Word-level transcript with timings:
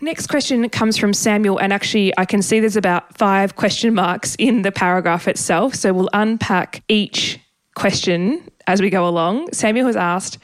Next 0.00 0.26
question 0.26 0.68
comes 0.68 0.98
from 0.98 1.14
Samuel, 1.14 1.58
and 1.58 1.72
actually, 1.72 2.12
I 2.18 2.26
can 2.26 2.42
see 2.42 2.60
there's 2.60 2.76
about 2.76 3.16
five 3.16 3.56
question 3.56 3.94
marks 3.94 4.36
in 4.38 4.62
the 4.62 4.70
paragraph 4.70 5.26
itself. 5.26 5.74
So 5.74 5.92
we'll 5.92 6.10
unpack 6.12 6.82
each 6.88 7.40
question 7.74 8.42
as 8.66 8.82
we 8.82 8.90
go 8.90 9.08
along. 9.08 9.52
Samuel 9.52 9.86
has 9.86 9.96
asked 9.96 10.38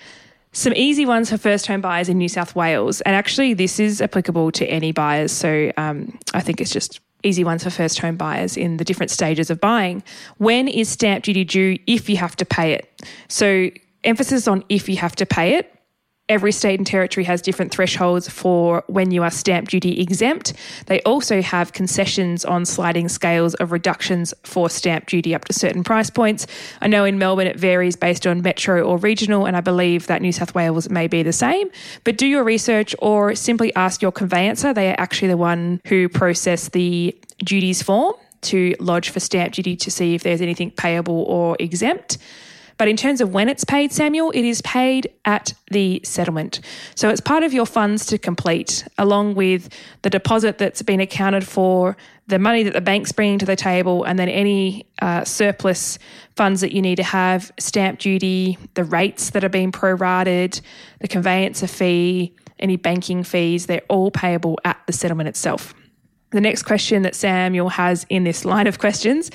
some 0.52 0.72
easy 0.74 1.04
ones 1.04 1.30
for 1.30 1.36
first 1.36 1.66
home 1.66 1.80
buyers 1.82 2.08
in 2.08 2.18
New 2.18 2.28
South 2.28 2.56
Wales, 2.56 3.02
and 3.02 3.14
actually, 3.14 3.52
this 3.52 3.78
is 3.78 4.00
applicable 4.00 4.52
to 4.52 4.66
any 4.66 4.90
buyers. 4.90 5.32
So 5.32 5.70
um, 5.76 6.18
I 6.32 6.40
think 6.40 6.60
it's 6.60 6.72
just 6.72 7.00
easy 7.22 7.44
ones 7.44 7.62
for 7.62 7.70
first 7.70 7.98
home 7.98 8.16
buyers 8.16 8.56
in 8.56 8.78
the 8.78 8.84
different 8.84 9.10
stages 9.10 9.50
of 9.50 9.60
buying. 9.60 10.02
When 10.38 10.66
is 10.66 10.88
stamp 10.88 11.24
duty 11.24 11.44
due 11.44 11.78
if 11.86 12.08
you 12.08 12.16
have 12.16 12.36
to 12.36 12.44
pay 12.44 12.72
it? 12.72 13.02
So, 13.28 13.70
emphasis 14.02 14.48
on 14.48 14.64
if 14.68 14.88
you 14.88 14.96
have 14.96 15.14
to 15.16 15.26
pay 15.26 15.54
it 15.54 15.72
Every 16.28 16.52
state 16.52 16.78
and 16.78 16.86
territory 16.86 17.24
has 17.24 17.42
different 17.42 17.72
thresholds 17.72 18.28
for 18.28 18.84
when 18.86 19.10
you 19.10 19.24
are 19.24 19.30
stamp 19.30 19.68
duty 19.68 20.00
exempt. 20.00 20.52
They 20.86 21.00
also 21.02 21.42
have 21.42 21.72
concessions 21.72 22.44
on 22.44 22.64
sliding 22.64 23.08
scales 23.08 23.54
of 23.54 23.72
reductions 23.72 24.32
for 24.44 24.70
stamp 24.70 25.06
duty 25.06 25.34
up 25.34 25.44
to 25.46 25.52
certain 25.52 25.82
price 25.82 26.10
points. 26.10 26.46
I 26.80 26.86
know 26.86 27.04
in 27.04 27.18
Melbourne 27.18 27.48
it 27.48 27.58
varies 27.58 27.96
based 27.96 28.26
on 28.26 28.40
metro 28.40 28.82
or 28.82 28.98
regional, 28.98 29.46
and 29.46 29.56
I 29.56 29.60
believe 29.60 30.06
that 30.06 30.22
New 30.22 30.32
South 30.32 30.54
Wales 30.54 30.88
may 30.88 31.08
be 31.08 31.24
the 31.24 31.32
same. 31.32 31.68
But 32.04 32.18
do 32.18 32.26
your 32.26 32.44
research 32.44 32.94
or 33.00 33.34
simply 33.34 33.74
ask 33.74 34.00
your 34.00 34.12
conveyancer. 34.12 34.72
They 34.72 34.90
are 34.90 34.96
actually 34.98 35.28
the 35.28 35.36
one 35.36 35.80
who 35.86 36.08
process 36.08 36.68
the 36.68 37.18
duties 37.38 37.82
form 37.82 38.14
to 38.42 38.74
lodge 38.78 39.10
for 39.10 39.20
stamp 39.20 39.54
duty 39.54 39.76
to 39.76 39.90
see 39.90 40.14
if 40.14 40.22
there's 40.22 40.40
anything 40.40 40.70
payable 40.70 41.24
or 41.24 41.56
exempt. 41.58 42.18
But 42.78 42.88
in 42.88 42.96
terms 42.96 43.20
of 43.20 43.32
when 43.32 43.48
it's 43.48 43.64
paid, 43.64 43.92
Samuel, 43.92 44.30
it 44.32 44.44
is 44.44 44.62
paid 44.62 45.10
at 45.24 45.54
the 45.70 46.00
settlement. 46.04 46.60
So 46.94 47.08
it's 47.08 47.20
part 47.20 47.42
of 47.42 47.52
your 47.52 47.66
funds 47.66 48.06
to 48.06 48.18
complete, 48.18 48.86
along 48.98 49.34
with 49.34 49.68
the 50.02 50.10
deposit 50.10 50.58
that's 50.58 50.82
been 50.82 51.00
accounted 51.00 51.46
for, 51.46 51.96
the 52.28 52.38
money 52.38 52.62
that 52.62 52.72
the 52.72 52.80
bank's 52.80 53.12
bringing 53.12 53.38
to 53.38 53.46
the 53.46 53.56
table, 53.56 54.04
and 54.04 54.18
then 54.18 54.28
any 54.28 54.86
uh, 55.00 55.24
surplus 55.24 55.98
funds 56.36 56.60
that 56.60 56.72
you 56.72 56.80
need 56.80 56.96
to 56.96 57.02
have, 57.02 57.52
stamp 57.58 57.98
duty, 57.98 58.56
the 58.74 58.84
rates 58.84 59.30
that 59.30 59.44
are 59.44 59.48
being 59.48 59.72
prorated, 59.72 60.60
the 61.00 61.08
conveyancer 61.08 61.66
fee, 61.66 62.34
any 62.58 62.76
banking 62.76 63.24
fees, 63.24 63.66
they're 63.66 63.82
all 63.88 64.10
payable 64.10 64.58
at 64.64 64.80
the 64.86 64.92
settlement 64.92 65.28
itself. 65.28 65.74
The 66.32 66.40
next 66.40 66.62
question 66.62 67.02
that 67.02 67.14
Samuel 67.14 67.68
has 67.68 68.06
in 68.08 68.24
this 68.24 68.44
line 68.44 68.66
of 68.66 68.78
questions 68.78 69.30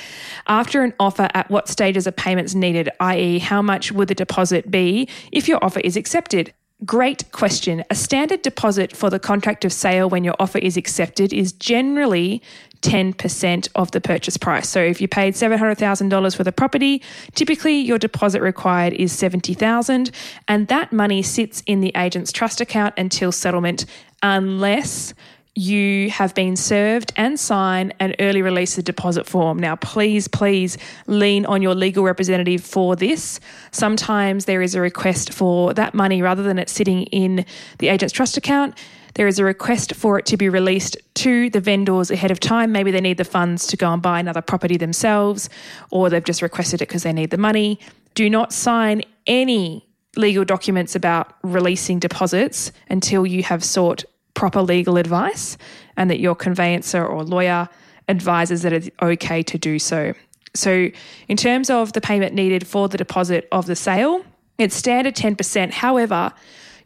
after 0.47 0.83
an 0.83 0.93
offer, 0.99 1.29
at 1.33 1.49
what 1.49 1.67
stages 1.67 2.07
are 2.07 2.11
payments 2.11 2.55
needed, 2.55 2.89
i.e., 2.99 3.39
how 3.39 3.61
much 3.61 3.91
would 3.91 4.07
the 4.07 4.15
deposit 4.15 4.71
be 4.71 5.07
if 5.31 5.47
your 5.47 5.63
offer 5.63 5.79
is 5.81 5.95
accepted? 5.95 6.53
Great 6.85 7.31
question. 7.31 7.83
A 7.89 7.95
standard 7.95 8.43
deposit 8.43 8.95
for 8.95 9.09
the 9.09 9.19
contract 9.19 9.65
of 9.65 9.73
sale 9.73 10.09
when 10.09 10.23
your 10.23 10.35
offer 10.39 10.59
is 10.59 10.77
accepted 10.77 11.33
is 11.33 11.51
generally 11.51 12.41
10% 12.81 13.67
of 13.73 13.89
the 13.91 14.01
purchase 14.01 14.37
price. 14.37 14.69
So 14.69 14.81
if 14.81 15.01
you 15.01 15.07
paid 15.07 15.33
$700,000 15.33 16.35
for 16.35 16.43
the 16.43 16.51
property, 16.51 17.01
typically 17.33 17.79
your 17.79 17.97
deposit 17.97 18.41
required 18.41 18.93
is 18.93 19.11
70,000 19.11 20.11
and 20.47 20.67
that 20.67 20.93
money 20.93 21.23
sits 21.23 21.63
in 21.65 21.81
the 21.81 21.91
agent's 21.95 22.31
trust 22.31 22.61
account 22.61 22.93
until 22.97 23.31
settlement 23.31 23.85
unless 24.21 25.15
you 25.57 26.11
have 26.11 26.35
been 26.35 26.55
served 26.55 27.11
and 27.15 27.39
sign 27.39 27.91
an 27.99 28.13
early 28.19 28.43
release 28.43 28.77
of 28.77 28.83
deposit 28.83 29.25
form. 29.25 29.57
Now, 29.57 29.75
please, 29.75 30.27
please 30.27 30.77
lean 31.07 31.47
on 31.47 31.63
your 31.63 31.73
legal 31.73 32.03
representative 32.03 32.63
for 32.63 32.95
this. 32.95 33.39
Sometimes 33.71 34.45
there 34.45 34.61
is 34.61 34.75
a 34.75 34.81
request 34.81 35.33
for 35.33 35.73
that 35.73 35.95
money 35.95 36.21
rather 36.21 36.43
than 36.43 36.59
it 36.59 36.69
sitting 36.69 37.03
in 37.05 37.43
the 37.79 37.87
agent's 37.87 38.13
trust 38.13 38.37
account. 38.37 38.77
There 39.15 39.25
is 39.25 39.39
a 39.39 39.43
request 39.43 39.95
for 39.95 40.19
it 40.19 40.27
to 40.27 40.37
be 40.37 40.47
released 40.47 40.95
to 41.15 41.49
the 41.49 41.59
vendors 41.59 42.11
ahead 42.11 42.29
of 42.29 42.39
time. 42.39 42.71
Maybe 42.71 42.91
they 42.91 43.01
need 43.01 43.17
the 43.17 43.25
funds 43.25 43.65
to 43.67 43.77
go 43.77 43.91
and 43.91 43.99
buy 43.99 44.19
another 44.19 44.43
property 44.43 44.77
themselves, 44.77 45.49
or 45.89 46.11
they've 46.11 46.23
just 46.23 46.43
requested 46.43 46.83
it 46.83 46.87
because 46.87 47.01
they 47.01 47.13
need 47.13 47.31
the 47.31 47.37
money. 47.37 47.79
Do 48.13 48.29
not 48.29 48.53
sign 48.53 49.01
any 49.25 49.87
legal 50.15 50.45
documents 50.45 50.95
about 50.95 51.33
releasing 51.41 51.97
deposits 51.97 52.71
until 52.89 53.25
you 53.25 53.41
have 53.41 53.63
sought 53.63 54.05
proper 54.37 54.61
legal 54.61 54.97
advice 54.97 55.57
and 55.97 56.11
that 56.11 56.19
your 56.19 56.35
conveyancer 56.35 57.03
or 57.03 57.23
lawyer 57.23 57.67
advises 58.07 58.61
that 58.61 58.71
it's 58.71 58.87
okay 59.01 59.41
to 59.41 59.57
do 59.57 59.79
so. 59.79 60.13
So, 60.53 60.89
in 61.27 61.37
terms 61.37 61.71
of 61.71 61.93
the 61.93 62.01
payment 62.01 62.35
needed 62.35 62.65
for 62.65 62.87
the 62.87 62.97
deposit 62.97 63.47
of 63.51 63.65
the 63.65 63.75
sale, 63.75 64.23
it's 64.59 64.75
standard 64.75 65.15
10%. 65.15 65.71
However, 65.71 66.31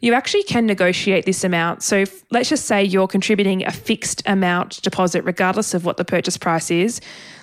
you 0.00 0.14
actually 0.14 0.44
can 0.44 0.64
negotiate 0.66 1.26
this 1.26 1.44
amount. 1.44 1.82
So, 1.82 1.96
if, 1.96 2.24
let's 2.30 2.48
just 2.48 2.64
say 2.64 2.82
you're 2.82 3.06
contributing 3.06 3.64
a 3.66 3.70
fixed 3.70 4.22
amount 4.24 4.80
deposit, 4.82 5.22
regardless 5.24 5.74
of 5.74 5.84
what 5.84 5.98
the 5.98 6.06
purchase 6.06 6.38
price 6.38 6.70
is. 6.70 7.02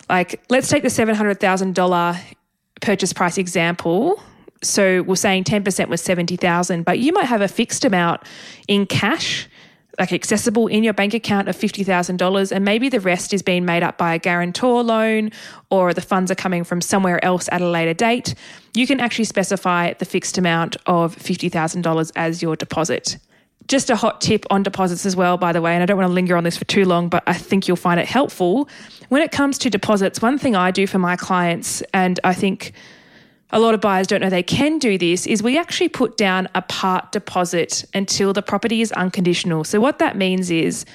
Like, 0.10 0.42
let's 0.50 0.70
take 0.70 0.82
the 0.82 0.90
$700,000 0.90 2.20
purchase 2.82 3.14
price 3.14 3.38
example. 3.38 4.22
So, 4.64 5.04
we're 5.04 5.16
saying 5.16 5.44
10% 5.44 5.88
was 5.88 6.02
70,000, 6.02 6.84
but 6.84 6.98
you 6.98 7.14
might 7.14 7.26
have 7.26 7.42
a 7.42 7.48
fixed 7.48 7.86
amount 7.86 8.22
in 8.68 8.88
cash 8.88 9.48
like 10.00 10.14
accessible 10.14 10.68
in 10.68 10.84
your 10.84 10.94
bank 10.94 11.14
account 11.14 11.50
of 11.50 11.58
$50,000 11.58 12.52
and 12.52 12.66
maybe 12.66 12.88
the 12.88 13.02
rest 13.02 13.34
is 13.34 13.44
being 13.44 13.66
made 13.66 13.84
up 13.84 13.98
by 13.98 14.16
a 14.16 14.20
guarantor 14.20 14.82
loan 14.82 15.32
or 15.70 15.94
the 15.94 16.02
funds 16.02 16.32
are 16.32 16.36
coming 16.36 16.64
from 16.64 16.80
somewhere 16.82 17.24
else 17.24 17.50
at 17.52 17.62
a 17.62 17.68
later 17.68 17.94
date, 17.94 18.34
you 18.74 18.88
can 18.88 19.00
actually 19.00 19.26
specify 19.26 19.94
the 19.94 20.06
fixed 20.06 20.38
amount 20.38 20.78
of 20.86 21.16
$50,000 21.18 22.12
as 22.16 22.42
your 22.42 22.56
deposit. 22.56 23.18
Just 23.68 23.90
a 23.90 23.96
hot 23.96 24.22
tip 24.22 24.46
on 24.50 24.64
deposits 24.64 25.06
as 25.06 25.16
well, 25.16 25.38
by 25.38 25.52
the 25.52 25.62
way, 25.62 25.74
and 25.74 25.84
I 25.84 25.86
don't 25.86 25.98
want 25.98 26.10
to 26.10 26.14
linger 26.14 26.36
on 26.36 26.44
this 26.44 26.58
for 26.58 26.66
too 26.66 26.86
long, 26.86 27.10
but 27.10 27.22
I 27.28 27.34
think 27.34 27.68
you'll 27.68 27.78
find 27.78 28.00
it 28.00 28.08
helpful. 28.08 28.68
When 29.10 29.22
it 29.22 29.32
comes 29.32 29.58
to 29.60 29.70
deposits, 29.70 30.22
one 30.22 30.40
thing 30.40 30.56
I 30.56 30.72
do 30.72 30.88
for 30.88 30.98
my 30.98 31.16
clients, 31.16 31.84
and 31.94 32.20
I 32.24 32.34
think 32.34 32.74
a 33.52 33.60
lot 33.60 33.74
of 33.74 33.82
buyers 33.82 34.08
don't 34.08 34.22
know 34.22 34.30
they 34.30 34.44
can 34.44 34.78
do 34.78 34.98
this 34.98 35.26
is 35.26 35.42
we 35.42 35.58
actually 35.58 35.90
put 35.90 36.18
down 36.18 36.48
a 36.54 36.62
part 36.62 37.12
deposit 37.12 37.84
until 37.94 38.34
the 38.34 38.42
property 38.42 38.82
is 38.82 38.92
unconditional. 38.92 39.64
So 39.64 39.80
what 39.80 40.00
that 40.00 40.16
means 40.16 40.52
is 40.52 40.86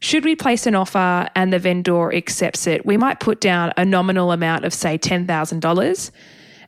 should 0.00 0.24
we 0.24 0.36
place 0.36 0.66
an 0.66 0.74
offer 0.74 1.28
and 1.34 1.52
the 1.52 1.58
vendor 1.58 2.12
accepts 2.12 2.66
it, 2.66 2.84
we 2.84 2.96
might 2.96 3.20
put 3.20 3.40
down 3.40 3.72
a 3.76 3.84
nominal 3.84 4.30
amount 4.32 4.64
of 4.64 4.74
say 4.74 4.98
$10,000 4.98 6.10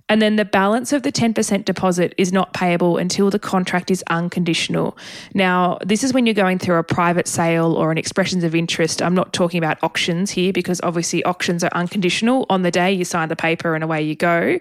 and 0.08 0.22
then 0.22 0.36
the 0.36 0.44
balance 0.44 0.92
of 0.92 1.02
the 1.02 1.12
10% 1.12 1.64
deposit 1.66 2.14
is 2.16 2.32
not 2.32 2.54
payable 2.54 2.96
until 2.96 3.28
the 3.30 3.38
contract 3.38 3.90
is 3.90 4.02
unconditional. 4.08 4.96
Now, 5.34 5.78
this 5.84 6.02
is 6.02 6.14
when 6.14 6.24
you're 6.24 6.34
going 6.34 6.58
through 6.58 6.78
a 6.78 6.82
private 6.82 7.28
sale 7.28 7.74
or 7.74 7.92
an 7.92 7.98
expressions 7.98 8.42
of 8.42 8.54
interest. 8.54 9.02
I'm 9.02 9.14
not 9.14 9.34
talking 9.34 9.58
about 9.58 9.82
auctions 9.82 10.30
here 10.30 10.52
because 10.52 10.80
obviously 10.82 11.22
auctions 11.24 11.62
are 11.62 11.70
unconditional. 11.74 12.46
On 12.48 12.62
the 12.62 12.70
day 12.70 12.90
you 12.90 13.04
sign 13.04 13.28
the 13.28 13.36
paper 13.36 13.74
and 13.74 13.84
away 13.84 14.02
you 14.02 14.14
go. 14.14 14.58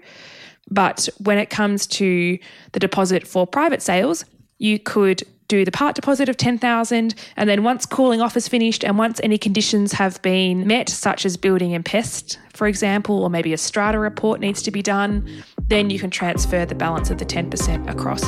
But 0.69 1.07
when 1.19 1.37
it 1.37 1.49
comes 1.49 1.87
to 1.87 2.37
the 2.73 2.79
deposit 2.79 3.27
for 3.27 3.47
private 3.47 3.81
sales, 3.81 4.25
you 4.57 4.79
could 4.79 5.23
do 5.47 5.63
the 5.63 5.71
part 5.71 5.95
deposit 5.95 6.27
of 6.27 6.35
10,000 6.35 7.15
and 7.37 7.49
then 7.49 7.63
once 7.63 7.85
cooling 7.85 8.21
off 8.21 8.35
is 8.35 8.47
finished 8.47 8.83
and 8.83 8.97
once 8.97 9.19
any 9.23 9.37
conditions 9.37 9.93
have 9.93 10.21
been 10.21 10.67
met 10.67 10.89
such 10.89 11.25
as 11.25 11.37
building 11.37 11.73
and 11.73 11.85
pest 11.85 12.37
for 12.53 12.67
example 12.67 13.23
or 13.23 13.29
maybe 13.29 13.53
a 13.53 13.57
strata 13.57 13.97
report 13.97 14.41
needs 14.41 14.61
to 14.61 14.71
be 14.71 14.81
done 14.81 15.43
then 15.67 15.89
you 15.89 15.99
can 15.99 16.09
transfer 16.09 16.65
the 16.65 16.75
balance 16.75 17.09
of 17.09 17.17
the 17.17 17.25
10% 17.25 17.89
across 17.89 18.27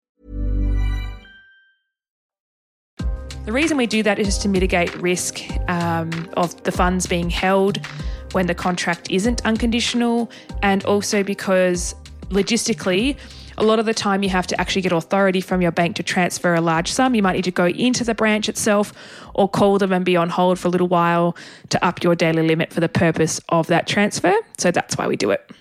The 3.43 3.51
reason 3.51 3.75
we 3.75 3.87
do 3.87 4.03
that 4.03 4.19
is 4.19 4.37
to 4.39 4.47
mitigate 4.47 4.95
risk 4.97 5.41
um, 5.67 6.29
of 6.37 6.63
the 6.63 6.71
funds 6.71 7.07
being 7.07 7.29
held 7.29 7.85
when 8.33 8.47
the 8.47 8.55
contract 8.55 9.09
isn't 9.11 9.45
unconditional, 9.45 10.31
and 10.61 10.85
also 10.85 11.21
because 11.23 11.95
logistically, 12.29 13.17
A 13.57 13.63
lot 13.63 13.79
of 13.79 13.85
the 13.85 13.93
time, 13.93 14.23
you 14.23 14.29
have 14.29 14.47
to 14.47 14.59
actually 14.59 14.81
get 14.81 14.91
authority 14.91 15.39
from 15.39 15.61
your 15.61 15.71
bank 15.71 15.95
to 15.97 16.03
transfer 16.03 16.55
a 16.55 16.61
large 16.61 16.91
sum. 16.91 17.13
You 17.13 17.21
might 17.21 17.33
need 17.33 17.43
to 17.43 17.51
go 17.51 17.67
into 17.67 18.03
the 18.03 18.15
branch 18.15 18.49
itself 18.49 18.91
or 19.35 19.47
call 19.47 19.77
them 19.77 19.91
and 19.91 20.05
be 20.05 20.15
on 20.15 20.29
hold 20.29 20.57
for 20.57 20.69
a 20.69 20.71
little 20.71 20.87
while 20.87 21.35
to 21.69 21.85
up 21.85 22.03
your 22.03 22.15
daily 22.15 22.41
limit 22.47 22.73
for 22.73 22.79
the 22.79 22.89
purpose 22.89 23.39
of 23.49 23.67
that 23.67 23.87
transfer. 23.87 24.33
So 24.57 24.71
that's 24.71 24.97
why 24.97 25.07
we 25.07 25.15
do 25.15 25.31
it. 25.31 25.51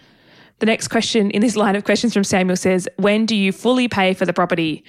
The 0.60 0.66
next 0.66 0.88
question 0.88 1.30
in 1.30 1.40
this 1.40 1.56
line 1.56 1.74
of 1.74 1.84
questions 1.84 2.12
from 2.12 2.22
Samuel 2.22 2.56
says, 2.56 2.86
When 2.96 3.24
do 3.24 3.34
you 3.34 3.50
fully 3.50 3.88
pay 3.88 4.12
for 4.12 4.26
the 4.26 4.34
property? 4.34 4.84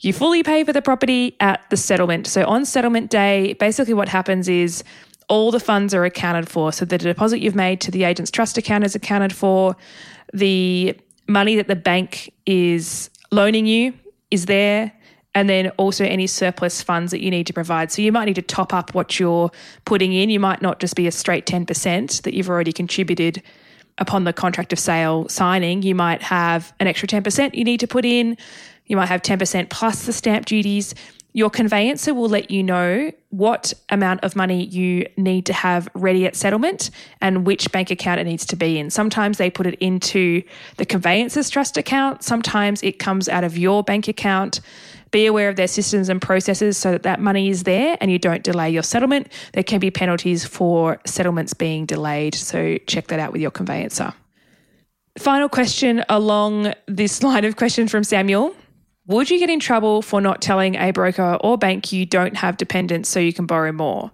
You 0.00 0.12
fully 0.12 0.42
pay 0.42 0.64
for 0.64 0.72
the 0.72 0.82
property 0.82 1.34
at 1.40 1.64
the 1.70 1.78
settlement. 1.78 2.26
So 2.26 2.44
on 2.44 2.66
settlement 2.66 3.10
day, 3.10 3.54
basically 3.54 3.94
what 3.94 4.10
happens 4.10 4.50
is 4.50 4.84
all 5.30 5.50
the 5.50 5.60
funds 5.60 5.94
are 5.94 6.04
accounted 6.04 6.46
for. 6.48 6.72
So 6.72 6.84
the 6.84 6.98
deposit 6.98 7.40
you've 7.40 7.54
made 7.54 7.80
to 7.80 7.90
the 7.90 8.04
agent's 8.04 8.30
trust 8.30 8.58
account 8.58 8.84
is 8.84 8.94
accounted 8.94 9.34
for. 9.34 9.76
The 10.34 10.94
money 11.26 11.56
that 11.56 11.68
the 11.68 11.76
bank 11.76 12.30
is 12.44 13.08
loaning 13.32 13.64
you 13.64 13.94
is 14.30 14.44
there. 14.44 14.92
And 15.34 15.48
then 15.48 15.70
also 15.78 16.04
any 16.04 16.26
surplus 16.26 16.82
funds 16.82 17.10
that 17.12 17.20
you 17.20 17.30
need 17.30 17.46
to 17.46 17.52
provide. 17.54 17.90
So 17.90 18.02
you 18.02 18.12
might 18.12 18.26
need 18.26 18.36
to 18.36 18.42
top 18.42 18.74
up 18.74 18.94
what 18.94 19.18
you're 19.18 19.50
putting 19.86 20.12
in. 20.12 20.28
You 20.28 20.38
might 20.38 20.60
not 20.60 20.80
just 20.80 20.94
be 20.94 21.06
a 21.06 21.10
straight 21.10 21.46
10% 21.46 22.22
that 22.22 22.34
you've 22.34 22.50
already 22.50 22.72
contributed 22.72 23.42
upon 23.98 24.24
the 24.24 24.32
contract 24.32 24.72
of 24.72 24.78
sale 24.78 25.28
signing. 25.28 25.82
You 25.82 25.94
might 25.94 26.22
have 26.22 26.72
an 26.80 26.86
extra 26.86 27.06
10% 27.06 27.54
you 27.54 27.64
need 27.64 27.80
to 27.80 27.86
put 27.86 28.04
in. 28.04 28.36
You 28.86 28.96
might 28.96 29.06
have 29.06 29.22
10% 29.22 29.70
plus 29.70 30.06
the 30.06 30.12
stamp 30.12 30.46
duties. 30.46 30.94
Your 31.36 31.50
conveyancer 31.50 32.14
will 32.14 32.28
let 32.28 32.52
you 32.52 32.62
know 32.62 33.10
what 33.30 33.74
amount 33.90 34.22
of 34.22 34.36
money 34.36 34.66
you 34.66 35.04
need 35.16 35.46
to 35.46 35.52
have 35.52 35.88
ready 35.92 36.26
at 36.26 36.36
settlement 36.36 36.90
and 37.20 37.44
which 37.44 37.72
bank 37.72 37.90
account 37.90 38.20
it 38.20 38.24
needs 38.24 38.46
to 38.46 38.56
be 38.56 38.78
in. 38.78 38.88
Sometimes 38.88 39.36
they 39.36 39.50
put 39.50 39.66
it 39.66 39.74
into 39.80 40.44
the 40.76 40.86
conveyancer's 40.86 41.50
trust 41.50 41.76
account, 41.76 42.22
sometimes 42.22 42.84
it 42.84 43.00
comes 43.00 43.28
out 43.28 43.42
of 43.42 43.58
your 43.58 43.82
bank 43.82 44.06
account. 44.06 44.60
Be 45.10 45.26
aware 45.26 45.48
of 45.48 45.56
their 45.56 45.68
systems 45.68 46.08
and 46.08 46.22
processes 46.22 46.78
so 46.78 46.92
that 46.92 47.02
that 47.02 47.20
money 47.20 47.48
is 47.48 47.64
there 47.64 47.96
and 48.00 48.12
you 48.12 48.18
don't 48.18 48.44
delay 48.44 48.70
your 48.70 48.82
settlement. 48.84 49.28
There 49.54 49.62
can 49.64 49.80
be 49.80 49.90
penalties 49.90 50.44
for 50.44 51.00
settlements 51.04 51.52
being 51.52 51.84
delayed, 51.84 52.36
so 52.36 52.78
check 52.86 53.08
that 53.08 53.18
out 53.18 53.32
with 53.32 53.40
your 53.40 53.50
conveyancer. 53.50 54.14
Final 55.18 55.48
question 55.48 56.04
along 56.08 56.74
this 56.86 57.22
line 57.24 57.44
of 57.44 57.56
questions 57.56 57.90
from 57.90 58.04
Samuel. 58.04 58.54
Would 59.06 59.30
you 59.30 59.38
get 59.38 59.50
in 59.50 59.60
trouble 59.60 60.00
for 60.00 60.20
not 60.22 60.40
telling 60.40 60.76
a 60.76 60.90
broker 60.90 61.36
or 61.42 61.58
bank 61.58 61.92
you 61.92 62.06
don't 62.06 62.36
have 62.36 62.56
dependents 62.56 63.10
so 63.10 63.20
you 63.20 63.34
can 63.34 63.44
borrow 63.44 63.70
more? 63.70 64.10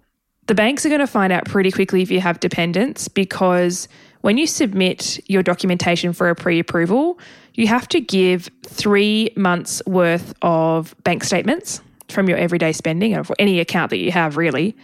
The 0.46 0.54
banks 0.54 0.84
are 0.84 0.88
going 0.88 1.00
to 1.00 1.06
find 1.06 1.32
out 1.32 1.44
pretty 1.44 1.70
quickly 1.70 2.02
if 2.02 2.10
you 2.10 2.20
have 2.20 2.40
dependents 2.40 3.06
because 3.06 3.86
when 4.22 4.36
you 4.36 4.48
submit 4.48 5.20
your 5.30 5.44
documentation 5.44 6.12
for 6.12 6.28
a 6.28 6.34
pre 6.34 6.58
approval, 6.58 7.20
you 7.54 7.68
have 7.68 7.86
to 7.88 8.00
give 8.00 8.50
three 8.66 9.30
months 9.36 9.80
worth 9.86 10.34
of 10.42 10.96
bank 11.04 11.22
statements 11.22 11.80
from 12.08 12.28
your 12.28 12.36
everyday 12.36 12.72
spending 12.72 13.16
or 13.16 13.22
for 13.22 13.36
any 13.38 13.60
account 13.60 13.90
that 13.90 13.98
you 13.98 14.10
have, 14.10 14.36
really 14.36 14.76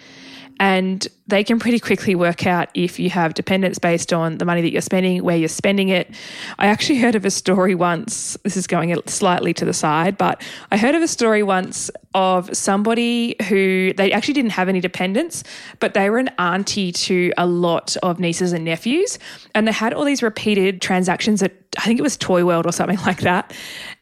and 0.59 1.07
they 1.27 1.45
can 1.45 1.59
pretty 1.59 1.79
quickly 1.79 2.15
work 2.15 2.47
out 2.47 2.69
if 2.75 2.99
you 2.99 3.11
have 3.11 3.35
dependents 3.35 3.79
based 3.79 4.13
on 4.13 4.39
the 4.39 4.45
money 4.45 4.63
that 4.63 4.73
you're 4.73 4.81
spending, 4.81 5.23
where 5.23 5.37
you're 5.37 5.49
spending 5.49 5.89
it. 5.89 6.15
I 6.59 6.67
actually 6.67 6.99
heard 6.99 7.15
of 7.15 7.25
a 7.25 7.31
story 7.31 7.75
once, 7.75 8.37
this 8.43 8.57
is 8.57 8.67
going 8.67 8.97
slightly 9.07 9.53
to 9.55 9.65
the 9.65 9.75
side, 9.75 10.17
but 10.17 10.41
I 10.71 10.77
heard 10.77 10.95
of 10.95 11.03
a 11.03 11.09
story 11.09 11.43
once 11.43 11.91
of 12.15 12.55
somebody 12.57 13.37
who 13.49 13.93
they 13.95 14.13
actually 14.13 14.35
didn't 14.35 14.53
have 14.53 14.69
any 14.69 14.81
dependents, 14.81 15.45
but 15.81 15.95
they 15.95 16.09
were 16.09 16.19
an 16.19 16.31
auntie 16.39 16.93
to 16.93 17.33
a 17.37 17.47
lot 17.47 17.97
of 18.03 18.19
nieces 18.19 18.53
and 18.53 18.65
nephews. 18.65 19.19
And 19.55 19.69
they 19.69 19.73
had 19.73 19.93
all 19.93 20.05
these 20.05 20.23
repeated 20.23 20.81
transactions 20.81 21.43
at, 21.43 21.53
I 21.77 21.83
think 21.83 21.99
it 21.99 22.03
was 22.03 22.17
Toy 22.17 22.45
World 22.45 22.67
or 22.67 22.73
something 22.73 22.99
like 23.07 23.21
that. 23.21 23.53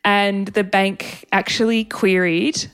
And 0.05 0.49
the 0.49 0.63
bank 0.63 1.27
actually 1.33 1.85
queried 1.85 2.71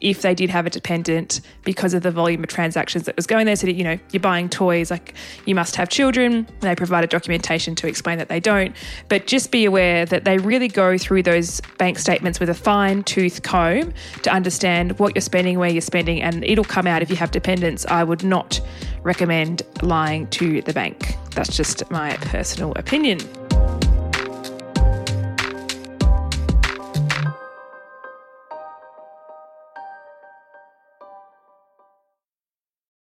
if 0.00 0.22
they 0.22 0.34
did 0.34 0.50
have 0.50 0.66
a 0.66 0.70
dependent 0.70 1.40
because 1.64 1.94
of 1.94 2.02
the 2.02 2.10
volume 2.10 2.42
of 2.42 2.48
transactions 2.48 3.04
that 3.04 3.16
was 3.16 3.26
going 3.26 3.46
there. 3.46 3.56
So, 3.56 3.66
you 3.66 3.84
know, 3.84 3.98
you're 4.12 4.20
buying 4.20 4.48
toys, 4.48 4.90
like 4.90 5.14
you 5.44 5.54
must 5.54 5.76
have 5.76 5.88
children. 5.88 6.46
They 6.60 6.74
provided 6.74 7.10
documentation 7.10 7.74
to 7.76 7.88
explain 7.88 8.18
that 8.18 8.28
they 8.28 8.40
don't. 8.40 8.74
But 9.08 9.26
just 9.26 9.50
be 9.50 9.64
aware 9.64 10.06
that 10.06 10.24
they 10.24 10.38
really 10.38 10.68
go 10.68 10.96
through 10.96 11.22
those 11.24 11.60
bank 11.78 11.98
statements 11.98 12.40
with 12.40 12.48
a 12.48 12.54
fine 12.54 13.02
tooth 13.02 13.42
comb 13.42 13.92
to 14.22 14.30
understand 14.30 14.98
what 14.98 15.14
you're 15.14 15.22
spending, 15.22 15.58
where 15.58 15.70
you're 15.70 15.80
spending, 15.80 16.22
and 16.22 16.44
it'll 16.44 16.64
come 16.64 16.86
out 16.86 17.02
if 17.02 17.10
you 17.10 17.16
have 17.16 17.30
dependents. 17.30 17.84
I 17.86 18.04
would 18.04 18.24
not 18.24 18.60
recommend 19.02 19.62
lying 19.82 20.26
to 20.28 20.62
the 20.62 20.72
bank. 20.72 21.16
That's 21.34 21.56
just 21.56 21.88
my 21.90 22.16
personal 22.16 22.72
opinion. 22.72 23.20